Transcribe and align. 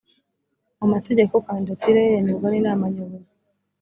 mu 0.79 0.87
mategeko 0.93 1.33
kandidatire 1.47 1.99
ye 2.05 2.11
yemerwa 2.15 2.47
n 2.49 2.55
inama 2.59 2.83
nyobozi 2.93 3.33